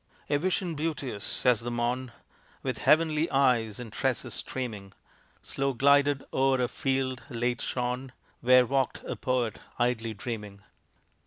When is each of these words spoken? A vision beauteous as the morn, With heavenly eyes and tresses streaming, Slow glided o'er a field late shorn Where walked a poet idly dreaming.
A 0.31 0.39
vision 0.39 0.73
beauteous 0.73 1.45
as 1.45 1.59
the 1.59 1.69
morn, 1.69 2.11
With 2.63 2.79
heavenly 2.79 3.29
eyes 3.29 3.79
and 3.79 3.93
tresses 3.93 4.33
streaming, 4.33 4.93
Slow 5.43 5.73
glided 5.75 6.23
o'er 6.33 6.59
a 6.59 6.67
field 6.67 7.21
late 7.29 7.61
shorn 7.61 8.11
Where 8.39 8.65
walked 8.65 9.03
a 9.03 9.15
poet 9.15 9.59
idly 9.77 10.15
dreaming. 10.15 10.63